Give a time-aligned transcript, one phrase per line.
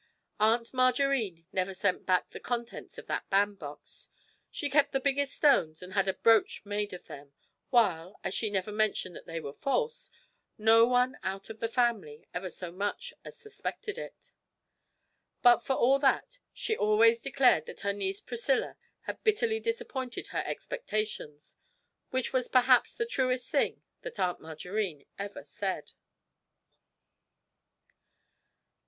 [0.39, 4.09] Aunt Margarine never sent back the contents of that bandbox;
[4.49, 7.33] she kept the biggest stones and had a brooch made of them,
[7.69, 10.09] while, as she never mentioned that they were false,
[10.57, 14.31] no one out of the family ever so much as suspected it.
[15.43, 20.41] But, for all that, she always declared that her niece Priscilla had bitterly disappointed her
[20.47, 21.57] expectations
[22.09, 25.93] which was perhaps the truest thing that Aunt Margarine ever said.